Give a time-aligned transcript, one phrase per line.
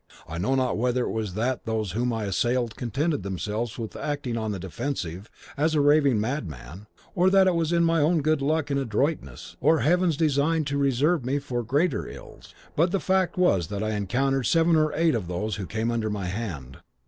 [0.27, 4.35] I know not whether it was that those whom I assailed contented themselves with acting
[4.35, 8.41] on the defensive as against a raving madman, or that it was my own good
[8.41, 13.37] luck and adroitness, or Heaven's design to reserve me for greater ills, but the fact
[13.37, 16.79] was that I wounded seven or eight of those who came under my hand.